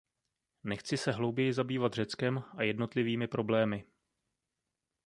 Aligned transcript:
Nechci 0.63 0.97
se 0.97 1.11
hlouběji 1.11 1.53
zabývat 1.53 1.93
Řeckem 1.93 2.43
a 2.57 2.63
jednotlivými 2.63 3.27
problémy. 3.27 3.85